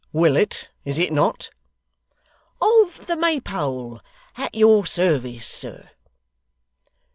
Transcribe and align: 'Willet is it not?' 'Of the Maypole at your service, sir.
'Willet 0.11 0.71
is 0.83 0.97
it 0.97 1.13
not?' 1.13 1.51
'Of 2.59 3.05
the 3.05 3.15
Maypole 3.15 4.01
at 4.35 4.55
your 4.55 4.83
service, 4.83 5.45
sir. 5.45 5.91